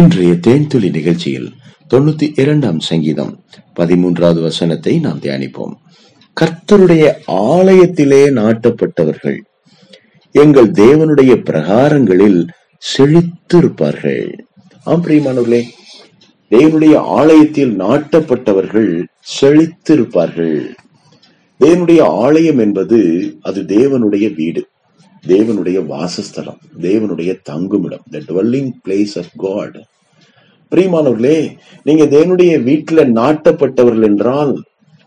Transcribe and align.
இன்றைய 0.00 0.32
தேன்துளி 0.32 0.90
நிகழ்ச்சியில் 0.90 1.52
தொண்ணூத்தி 1.90 2.40
இரண்டாம் 2.40 2.80
சங்கீதம் 2.80 3.44
பதிமூன்றாவது 3.76 4.40
வசனத்தை 4.40 4.98
நாம் 4.98 5.18
தியானிப்போம். 5.18 5.72
கர்த்தருடைய 6.40 7.12
ஆலயத்திலே 7.26 8.30
நாட்டப்பட்டவர்கள் 8.30 9.38
எங்கள் 10.32 10.70
தேவனுடைய 10.70 11.34
பிரகாரங்களில் 11.50 12.48
செழித்திருப்பார்கள். 12.96 14.38
ஆம் 14.84 15.04
பிரியமானவர்களே 15.04 15.62
தேவனுடைய 16.50 16.96
ஆலயத்தில் 16.96 17.78
நாட்டப்பட்டவர்கள் 17.78 19.04
செழித்திருப்பார்கள். 19.40 20.66
தேவனுடைய 21.60 22.02
ஆலயம் 22.02 22.58
என்பது 22.58 23.00
அது 23.40 23.62
தேவனுடைய 23.62 24.34
வீடு. 24.34 24.69
தேவனுடைய 25.26 25.78
வாசஸ்தலம் 25.86 26.60
தேவனுடைய 26.80 27.30
தங்குமிடம் 27.42 28.04
the 28.10 28.18
dwelling 28.28 28.70
place 28.84 29.14
of 29.18 29.32
God 29.36 29.76
பிரியமானவர்களே 30.72 31.56
நீங்க 31.82 32.04
தேவனுடைய 32.04 32.52
வீட்டுல 32.68 33.04
நாட்டப்பட்டவர்கள் 33.18 34.02
என்றால் 34.02 34.62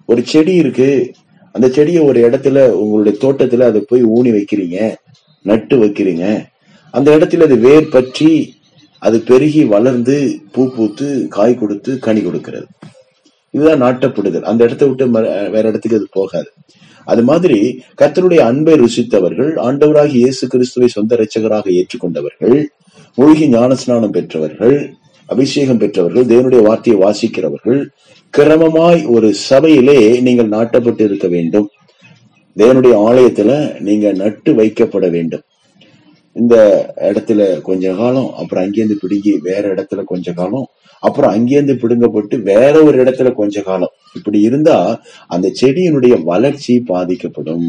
ஒரு 0.06 0.22
செடி 0.26 0.54
இருக்கு. 0.54 1.14
அந்த 1.52 1.70
செடியை 1.70 2.04
ஒரு 2.04 2.30
இடத்துல 2.30 2.68
உங்களுடைய 2.70 3.14
தோட்டத்துல 3.22 3.60
அதை 3.60 3.82
போய் 3.82 4.04
ஊனி 4.06 4.32
வைக்கிறீங்க 4.36 4.96
நட்டு 5.42 5.86
வைக்கிறீங்க. 5.86 6.46
அந்த 6.92 7.18
இடத்துல 7.18 7.44
அது 7.44 7.58
வேர் 7.58 7.90
பற்றி 7.90 8.56
அது 9.00 9.20
பெருகி 9.20 9.64
வளர்ந்து 9.64 10.40
பூ 10.52 10.72
பூத்து 10.76 11.28
காய் 11.30 11.56
கொடுத்து 11.56 12.00
கனி 12.00 12.22
கொடுக்கிறது. 12.22 12.68
இதுதான் 13.54 13.84
நாட்டப்படுதல். 13.86 14.48
அந்த 14.52 14.62
இடத்தை 14.68 14.88
விட்டு 14.90 15.06
வேற 15.56 15.64
இடத்துக்கு 15.72 16.00
அது 16.00 16.08
போகாது. 16.20 16.50
அது 17.08 17.22
மாதிரி 17.30 17.60
கர்த்தருடைய 18.00 18.42
அன்பை 18.50 18.76
ருசித்தவர்கள் 18.82 19.52
ஆண்டவராகி 19.68 20.18
இயேசு 20.24 20.46
கிறிஸ்துவை 20.54 20.90
சொந்த 20.96 21.16
இரட்சகராக 21.18 21.68
ஏற்றுக்கொண்டவர்கள் 21.80 22.58
மூழ்கி 23.18 23.46
ஞானஸ்நானம் 23.56 24.16
பெற்றவர்கள் 24.18 24.76
அபிஷேகம் 25.30 25.82
பெற்றவர்கள் 25.82 26.30
தேவனுடைய 26.32 26.62
வார்த்தையை 26.68 26.98
வாசிக்கிறவர்கள் 27.04 27.82
கிரமமாய் 28.34 29.02
ஒரு 29.16 29.28
சபையிலே 29.50 29.98
நீங்கள் 30.28 30.54
நாட்டப்பட்டு 30.56 31.04
இருக்க 31.10 31.28
வேண்டும். 31.36 31.68
தேவனுடைய 32.58 32.96
ஆலயத்துல 33.08 33.52
நீங்க 33.88 34.08
நட்டு 34.22 34.52
வைக்கப்பட 34.60 35.06
வேண்டும். 35.16 35.44
இந்த 36.36 36.56
இடத்துல 37.10 37.42
கொஞ்ச 37.68 37.94
காலம் 38.00 38.30
அப்புறம் 38.40 38.64
அங்கேருந்து 38.64 38.98
பிடுங்கி 39.02 39.34
வேற 39.48 39.64
இடத்துல 39.74 40.04
கொஞ்ச 40.12 40.34
காலம் 40.40 40.68
அப்புறம் 41.08 41.34
அங்கேருந்து 41.34 41.76
பிடுங்கப்பட்டு 41.84 42.36
வேற 42.52 42.74
ஒரு 42.84 42.98
இடத்துல 43.04 43.30
கொஞ்ச 43.34 43.62
காலம். 43.62 43.94
இப்படி 44.16 44.40
இருந்தா 44.48 44.78
அந்த 45.28 45.48
செடியினுடைய 45.62 46.16
வளர்ச்சி 46.32 46.76
பாதிக்கப்படும். 46.92 47.68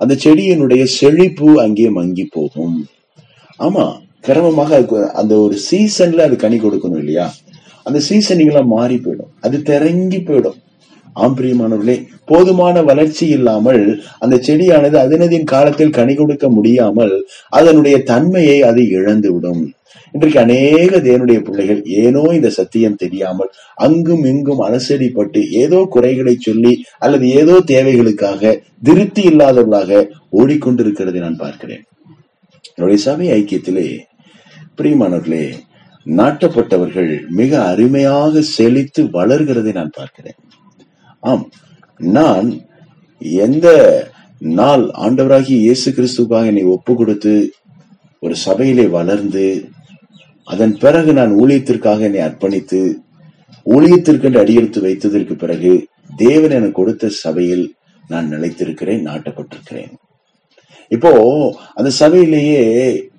அந்த 0.00 0.14
செடியினுடைய 0.24 0.82
செழிப்பு 0.98 1.48
அங்கே 1.64 1.88
மங்கி 1.98 2.24
போகும். 2.36 2.78
ஆமா 3.58 3.84
கிரமமாக 4.26 4.72
அந்த 5.20 5.34
ஒரு 5.44 5.56
சீசன்ல 5.68 6.26
அது 6.28 6.36
கனி 6.36 6.58
கொடுக்கணும் 6.60 7.02
இல்லையா? 7.02 7.26
அந்த 7.86 7.98
சீசனிங்கெல்லாம் 8.08 8.74
மாறி 8.76 8.96
போயிடும். 8.96 9.32
அது 9.40 9.56
திறங்கி 9.68 10.18
போயிடும். 10.18 10.58
ஆம் 11.22 11.34
பிரியமானவர்களே 11.38 11.96
போதுமான 12.24 12.82
வளர்ச்சி 12.88 13.24
இல்லாமல் 13.36 13.82
அந்த 14.18 14.36
செடியானது 14.46 14.96
அதனதின் 15.02 15.50
காலத்தில் 15.52 15.96
கனி 15.98 16.14
கொடுக்க 16.14 16.46
முடியாமல் 16.48 17.14
அதனுடைய 17.58 17.96
தன்மையை 18.10 18.58
அது 18.62 18.82
இழந்து 18.98 19.30
விடும் 19.32 19.62
இன்றைக்கு 20.14 20.38
அநேக 20.40 20.98
தேவனுடைய 21.06 21.38
பிள்ளைகள் 21.46 21.80
ஏனோ 22.02 22.22
இந்த 22.36 22.48
சத்தியம் 22.50 22.98
தெரியாமல் 23.02 23.50
அங்கும் 23.86 24.24
இங்கும் 24.24 24.62
அலசடிப்பட்டு 24.66 25.40
ஏதோ 25.62 25.78
குறைகளை 25.90 26.34
சொல்லி 26.38 26.72
அல்லது 26.98 27.26
ஏதோ 27.40 27.56
தேவைகளுக்காக 27.72 28.52
திருப்தி 28.82 29.24
இல்லாதவர்களாக 29.30 30.00
ஓடிக்கொண்டிருக்கிறதை 30.40 31.20
நான் 31.20 31.42
பார்க்கிறேன். 31.44 31.82
என்னுடைய 32.76 33.00
சபை 33.06 33.28
ஐக்கியத்திலே 33.38 33.88
பிரியமானவர்களே 34.78 35.44
நாட்டப்பட்டவர்கள் 36.06 37.10
மிக 37.40 37.52
அருமையாக 37.64 38.42
செழித்து 38.56 39.02
வளர்கிறதை 39.18 39.72
நான் 39.72 39.96
பார்க்கிறேன். 39.96 40.38
ஆம். 41.22 41.44
நான் 42.00 42.48
எந்த 43.44 43.68
நாள் 44.40 44.84
ஆண்டவராகிய 45.04 45.56
இயேசு 45.58 45.88
கிறிஸ்துக்காக 45.92 46.46
என்னை 46.46 46.64
ஒப்பு 46.64 46.94
கொடுத்து 46.94 47.34
ஒரு 48.22 48.34
சபையிலே 48.36 48.86
வளர்ந்து 48.88 49.44
அதன் 50.48 50.78
பிறகு 50.78 51.12
நான் 51.12 51.32
ஊழியத்திற்காக 51.40 52.00
என்னை 52.00 52.20
அர்ப்பணித்து 52.20 52.80
ஊழியத்திற்கென்று 53.66 54.40
அடியெடுத்து 54.40 54.80
வைத்ததற்கு 54.80 55.34
பிறகு 55.34 55.72
தேவன் 56.16 56.50
எனக்கு 56.50 56.72
கொடுத்த 56.72 57.08
சபையில் 57.24 57.64
நான் 58.04 58.30
நிலைத்திருக்கிறேன் 58.32 59.02
நாட்டப்பட்டிருக்கிறேன். 59.02 59.92
இப்போ 60.90 61.10
அந்த 61.74 61.90
சபையிலேயே 62.00 62.62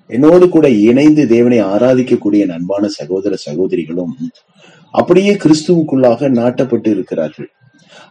என்னோடு 0.08 0.48
கூட 0.48 0.68
இணைந்து 0.88 1.26
தேவனை 1.26 1.58
ஆராதிக்கக்கூடிய 1.64 2.44
என் 2.46 2.56
அன்பான 2.56 2.88
சகோதர 2.88 3.34
சகோதரிகளும் 3.46 4.14
அப்படியே 4.94 5.34
கிறிஸ்துவுக்குள்ளாக 5.34 6.28
நாட்டப்பட்டு 6.40 6.86
இருக்கிறார்கள். 6.86 7.48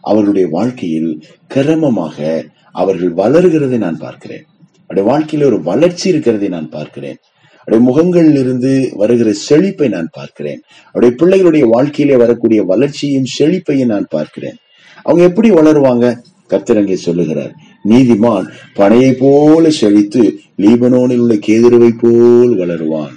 அவர்களுடைய 0.00 0.48
வாழ்க்கையில் 0.48 1.22
கிரமமாக 1.54 2.44
அவர்கள் 2.72 3.12
வளர்கிறதை 3.14 3.78
நான் 3.78 3.98
பார்க்கிறேன். 3.98 4.44
அவருடைய 4.86 5.08
வாழ்க்கையில 5.10 5.46
ஒரு 5.46 5.62
வளர்ச்சி 5.62 6.08
இருக்கிறதை 6.08 6.48
நான் 6.48 6.68
பார்க்கிறேன். 6.68 7.16
அவருடைய 7.64 7.92
முகங்களில் 7.92 8.40
இருந்து 8.40 8.90
வருகிற 8.94 9.32
செழிப்பை 9.32 9.88
நான் 9.88 10.08
பார்க்கிறேன். 10.12 10.60
அவருடைய 10.92 11.14
பிள்ளைகளுடைய 11.18 11.68
வாழ்க்கையிலே 11.68 12.16
வரக்கூடிய 12.16 12.62
வளர்ச்சியும் 12.62 13.24
செழிப்பையும் 13.38 13.84
நான் 13.84 14.06
பார்க்கிறேன். 14.10 14.56
அவங்க 15.02 15.24
எப்படி 15.24 15.50
வளருவாங்க? 15.50 16.16
கத்திரங்கை 16.48 16.94
சொல்லுகிறார். 16.94 17.52
நீதிமான் 17.88 18.46
பனையை 18.74 19.16
போல 19.18 19.70
செழித்து 19.70 20.38
லீபனோனில் 20.58 21.18
உள்ள 21.18 21.34
கேதுருவை 21.34 21.90
போல் 22.00 22.56
வளருவான். 22.58 23.16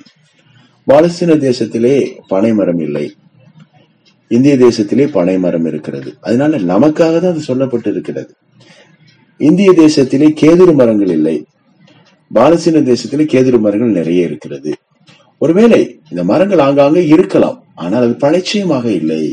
பாலஸ்தீன 0.88 1.36
தேசத்திலே 1.38 2.12
பனை 2.28 2.54
மரம் 2.54 2.80
இல்லை. 2.80 3.14
இந்திய 4.32 4.54
தேசத்திலே 4.56 5.06
பனை 5.18 5.36
மரம் 5.46 5.68
இருக்கிறது. 5.72 6.10
அதனால 6.22 6.58
நமக்காக 6.72 7.14
தான் 7.24 7.34
அது 7.34 7.44
சொல்லப்பட்டு 7.50 7.90
இருக்கிறது 7.94 8.32
இந்திய 9.40 9.72
தேசத்திலே 9.82 10.28
கேதுரு 10.42 10.74
மரங்கள் 10.80 11.12
இல்லை. 11.18 11.36
பாலசீன 12.32 12.82
தேசத்திலே 12.92 13.26
கேதுரு 13.34 13.58
மரங்கள் 13.66 13.98
நிறைய 14.00 14.30
இருக்கிறது. 14.30 14.72
ஒருவேளை 15.42 15.82
இந்த 16.12 16.22
மரங்கள் 16.32 16.64
ஆங்காங்கே 16.68 17.04
இருக்கலாம். 17.16 17.58
ஆனால் 17.84 18.06
அது 18.08 18.16
பழைச்சியமாக 18.26 18.86
இல்லை. 19.00 19.24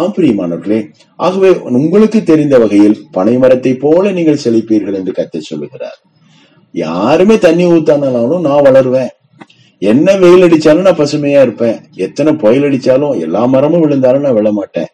ஆம் 0.00 0.14
பிரியமானவர்களே 0.16 0.78
ஆகவே 1.24 1.50
உங்களுக்கு 1.78 2.20
தெரிந்த 2.30 2.56
வகையில் 2.58 2.96
பனை 3.16 3.34
மரத்தை 3.42 3.72
போல 3.84 4.12
நீங்கள் 4.18 4.42
செழிப்பீர்கள் 4.44 4.98
என்று 5.00 5.12
கத்தை 5.18 5.40
சொல்லுகிறார். 5.40 5.98
யாருமே 6.74 7.36
தண்ணி 7.38 7.64
ஊத்தானாலும் 7.74 8.46
நான் 8.48 8.64
வளருவேன். 8.66 9.12
என்ன 9.90 10.08
வெயில் 10.22 10.44
அடிச்சாலும் 10.46 10.86
நான் 10.86 10.98
பசுமையா 11.00 11.40
இருப்பேன். 11.46 11.78
எத்தனை 12.06 12.32
புயல் 12.42 12.66
அடிச்சாலும் 12.68 13.14
எல்லா 13.24 13.42
மரமும் 13.46 13.82
விழுந்தாலும் 13.84 14.24
நான் 14.24 14.36
விழ 14.38 14.50
மாட்டேன் 14.52 14.90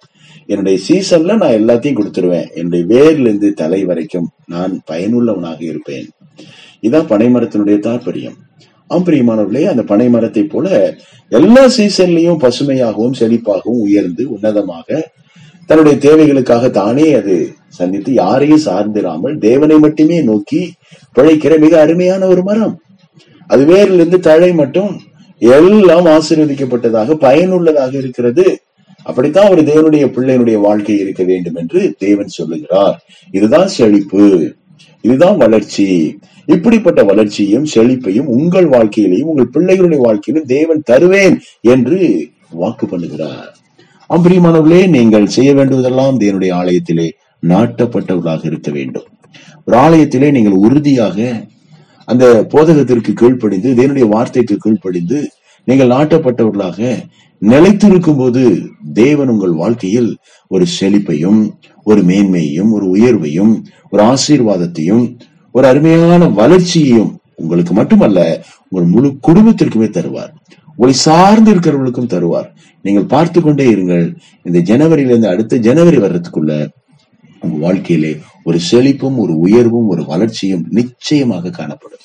என்னுடைய 0.47 0.76
சீசன்ல 0.88 1.37
நான் 1.43 1.56
எல்லாத்தையும் 1.60 1.99
கொடுத்துருவேன். 1.99 2.47
என்னுடைய 2.54 2.84
வேர்ல 2.93 3.27
இருந்து 3.27 3.48
தலை 3.53 3.81
வரைக்கும் 3.84 4.28
நான் 4.47 4.72
பயனுள்ளவனாக 4.91 5.60
இருப்பேன். 5.60 6.06
இதான் 6.81 7.10
பனைமரத்தினுடைய 7.12 7.78
தாற்பயம். 7.88 8.38
ஆம்பிரியமானவர்களே 8.91 9.65
அந்த 9.65 9.82
பனை 9.82 10.09
மரத்தை 10.09 10.44
போல 10.44 10.66
எல்லா 11.32 11.65
சீசன்லயும் 11.77 12.43
பசுமையாகவும் 12.44 13.19
செழிப்பாகவும் 13.21 13.84
உயர்ந்து 13.87 14.25
உன்னதமாக 14.34 15.00
தன்னுடைய 15.66 15.97
தேவைகளுக்காக 16.06 16.71
தானே 16.71 17.06
அது 17.15 17.34
சந்தித்து 17.78 18.12
யாரையும் 18.12 18.66
சார்ந்திராமல் 18.66 19.38
தேவனை 19.38 19.77
மட்டுமே 19.78 20.19
நோக்கி 20.22 20.60
பிழைக்கிற 21.16 21.54
மிக 21.59 21.75
அருமையான 21.81 22.22
ஒரு 22.27 22.43
மரம். 22.43 22.77
அது 23.48 23.62
வேரிலிருந்து 23.66 24.19
தழை 24.19 24.53
மட்டும் 24.53 24.92
எல்லாம் 25.38 26.06
ஆசீர்வதிக்கப்பட்டதாக 26.06 27.14
பயனுள்ளதாக 27.14 27.92
இருக்கிறது. 27.97 28.47
அப்படித்தான் 29.03 29.50
ஒரு 29.50 29.62
தேவனுடைய 29.62 30.04
பிள்ளையினுடைய 30.06 30.60
வாழ்க்கை 30.60 30.98
இருக்க 30.98 31.22
வேண்டும் 31.25 31.54
என்று 31.54 31.94
தேவன் 31.98 32.26
சொல்லுகிறார். 32.26 32.97
இதுதான் 33.31 33.69
செழிப்பு. 33.69 34.54
இதுதான் 35.00 35.36
வளர்ச்சி. 35.36 36.19
இப்படிப்பட்ட 36.47 37.04
வளர்ச்சியும் 37.04 37.66
செழிப்பையும் 37.75 38.31
உங்கள் 38.38 38.69
வாழ்க்கையிலையும் 38.69 39.31
உங்கள் 39.32 39.50
பிள்ளைகளுடைய 39.53 39.97
வாழ்க்கையிலும் 39.97 40.48
தேவன் 40.48 40.82
தருவேன் 40.84 41.41
என்று 41.60 42.00
வாக்கு 42.50 42.86
பண்ணுகிறார். 42.86 43.48
அம்பிரியமானவர்களே 44.16 44.89
நீங்கள் 44.89 45.27
செய்ய 45.27 45.54
வேண்டுவதெல்லாம் 45.54 46.21
தேவனுடைய 46.21 46.53
ஆலயத்திலே 46.53 47.09
நாட்டப்பட்டவர்களாக 47.48 48.47
இருக்க 48.47 48.71
வேண்டும். 48.71 49.09
ஒரு 49.65 49.77
ஆலயத்திலே 49.78 50.30
நீங்கள் 50.30 50.53
உறுதியாக 50.53 51.47
அந்த 52.09 52.25
போதகத்திற்கு 52.49 53.13
கீழ்ப்படிந்து 53.13 53.71
தேவனுடைய 53.81 54.07
வார்த்தைக்கு 54.09 54.57
கீழ்ப்படிந்து 54.57 55.19
நீங்கள் 55.69 55.93
நாட்டப்பட்டவர்களாக 55.95 56.78
நிலைத்திருக்கும் 57.43 58.19
போது 58.19 58.43
தேவன் 58.93 59.28
உங்கள் 59.28 59.55
வாழ்க்கையில் 59.63 60.10
ஒரு 60.49 60.65
செழிப்பையும் 60.81 61.41
ஒரு 61.84 62.01
மேன்மையையும் 62.03 62.71
ஒரு 62.71 62.87
உயர்வையும் 62.95 63.53
ஒரு 63.91 64.03
ஆசீர்வாதத்தையும் 64.05 65.05
ஒரு 65.55 65.66
அருமையான 65.69 66.28
வளர்ச்சியையும் 66.41 67.13
உங்களுக்கு 67.34 67.72
மட்டுமல்ல 67.75 68.21
உங்கள் 68.69 68.91
முழு 68.95 69.09
குடும்பத்திற்குமே 69.27 69.89
தருவார். 69.89 70.33
உங்களை 70.71 70.95
சார்ந்து 71.07 71.51
இருக்கிறவர்களுக்கும் 71.55 72.13
தருவார். 72.15 72.49
நீங்கள் 72.84 73.10
பார்த்து 73.15 73.39
கொண்டே 73.41 73.66
இருங்கள். 73.75 74.07
இந்த 74.43 74.59
ஜனவரியிலிருந்து 74.71 75.31
அடுத்த 75.33 75.63
ஜனவரி 75.69 75.97
வர்றதுக்குள்ள 75.97 76.53
உங்க 77.43 77.57
வாழ்க்கையிலே 77.59 78.13
ஒரு 78.44 78.58
செழிப்பும் 78.70 79.16
ஒரு 79.16 79.38
உயர்வும் 79.38 79.86
ஒரு 79.86 80.04
வளர்ச்சியும் 80.04 80.66
நிச்சயமாக 80.68 81.50
காணப்படும். 81.50 81.98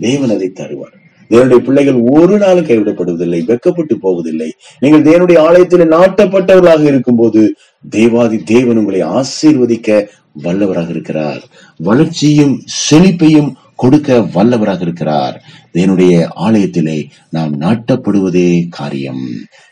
தேவன் 0.00 0.30
அதை 0.30 0.52
தருவார். 0.54 0.96
தேவனுடைய 1.30 1.56
பிள்ளைகள் 1.56 1.94
ஒரு 1.94 2.38
நாளும் 2.38 2.66
கைவிடப்படுவதில்லை 2.66 3.40
வெக்கப்பட்டு 3.46 3.94
போவதில்லை. 3.94 4.52
நீங்கள் 4.78 5.02
தேவனுடைய 5.02 5.38
ஆலயத்தில் 5.38 5.90
நாட்டப்பட்டவர்களாக 5.90 6.82
இருக்கும்போது 6.82 7.54
தேவாதி 7.90 8.38
தேவன் 8.38 8.76
உங்களை 8.76 9.02
ஆசீர்வதிக்க 9.02 10.06
வல்லவராக 10.42 10.88
இருக்கிறார். 10.88 11.40
வளர்ச்சியும் 11.76 12.60
செழிப்பையும் 12.90 13.52
கொடுக்க 13.76 14.18
வல்லவராக 14.18 14.80
இருக்கிறார். 14.80 15.42
தேவனுடைய 15.74 16.28
ஆலயத்திலே 16.36 17.04
நாம் 17.30 17.60
நாட்டப்படுவதே 17.60 18.66
காரியம். 18.68 19.20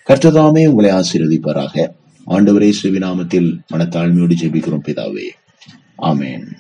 கர்த்ததாமே 0.09 0.67
உங்களை 0.67 0.91
ஆசீர்வதிப்பாராக. 0.91 1.89
ஆண்டவரே 2.27 2.73
சிவிநாமத்தில் 2.83 3.59
மனத்தாழ்மையோடு 3.73 4.33
ஜெபிக்கிறோம் 4.43 4.85
பிதாவே. 4.87 5.29
Amen. 6.01 6.57